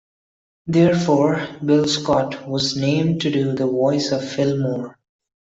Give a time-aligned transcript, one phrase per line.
[0.65, 4.97] Therefore, Bill Scott was named to do the voice of Fillmore.